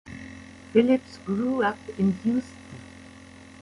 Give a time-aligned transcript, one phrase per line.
[0.73, 2.79] Phillips grew up in Houston.